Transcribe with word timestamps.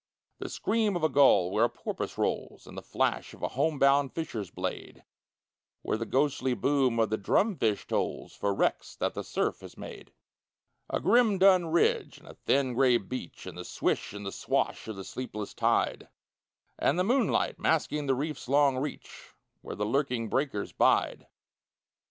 The 0.39 0.49
scream 0.49 0.95
of 0.95 1.03
a 1.03 1.09
gull 1.09 1.51
where 1.51 1.65
a 1.65 1.69
porpoise 1.69 2.17
rolls; 2.17 2.65
And 2.65 2.75
the 2.75 2.81
flash 2.81 3.35
of 3.35 3.43
a 3.43 3.49
home 3.49 3.77
bound 3.77 4.13
fisher's 4.15 4.49
blade, 4.49 5.03
Where 5.83 5.95
the 5.95 6.07
ghostly 6.07 6.55
boom 6.55 6.97
of 6.97 7.11
the 7.11 7.19
drum 7.19 7.55
fish 7.55 7.85
tolls 7.85 8.33
For 8.33 8.51
wrecks 8.51 8.95
that 8.95 9.13
the 9.13 9.23
surf 9.23 9.59
has 9.59 9.77
made. 9.77 10.11
A 10.89 10.99
grim 10.99 11.37
dun 11.37 11.67
ridge, 11.67 12.17
and 12.17 12.27
a 12.27 12.33
thin 12.33 12.73
gray 12.73 12.97
beach, 12.97 13.45
And 13.45 13.55
the 13.59 13.63
swish 13.63 14.11
and 14.11 14.25
the 14.25 14.31
swash 14.31 14.87
of 14.87 14.95
the 14.95 15.03
sleepless 15.03 15.53
tide; 15.53 16.07
And 16.79 16.97
the 16.97 17.03
moonlight 17.03 17.59
masking 17.59 18.07
the 18.07 18.15
reef's 18.15 18.49
long 18.49 18.77
reach, 18.79 19.35
Where 19.61 19.75
the 19.75 19.85
lurking 19.85 20.29
breakers 20.29 20.71
bide. 20.71 21.27